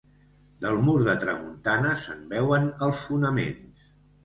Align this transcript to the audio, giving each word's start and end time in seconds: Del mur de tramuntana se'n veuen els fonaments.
Del 0.63 0.79
mur 0.87 0.95
de 1.07 1.13
tramuntana 1.25 1.93
se'n 2.05 2.25
veuen 2.33 2.67
els 2.89 3.05
fonaments. 3.11 3.89